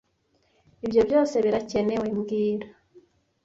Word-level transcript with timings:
Ibyo 0.85 1.01
byose 1.09 1.35
birakenewe 1.45 2.05
mbwira 2.15 2.67